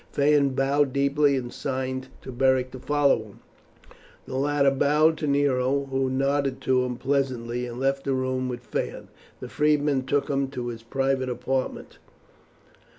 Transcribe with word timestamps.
Phaon 0.11 0.55
bowed 0.55 0.93
deeply 0.93 1.35
and 1.35 1.53
signed 1.53 2.07
to 2.23 2.31
Beric 2.31 2.71
to 2.71 2.79
follow 2.79 3.19
him; 3.21 3.39
the 4.25 4.35
latter 4.35 4.71
bowed 4.71 5.15
to 5.19 5.27
Nero, 5.27 5.85
who 5.91 6.09
nodded 6.09 6.59
to 6.61 6.83
him 6.83 6.97
pleasantly, 6.97 7.67
and 7.67 7.79
left 7.79 8.05
the 8.05 8.15
room 8.15 8.49
with 8.49 8.61
Phaon. 8.65 9.09
The 9.41 9.47
freedman 9.47 10.07
took 10.07 10.27
him 10.27 10.47
to 10.47 10.69
his 10.69 10.81
private 10.81 11.29
apartment. 11.29 11.99